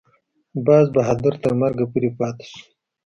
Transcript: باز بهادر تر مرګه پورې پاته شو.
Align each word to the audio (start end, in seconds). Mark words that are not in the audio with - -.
باز 0.65 0.85
بهادر 0.95 1.33
تر 1.43 1.51
مرګه 1.61 1.85
پورې 1.91 2.09
پاته 2.17 2.43
شو. 2.49 2.59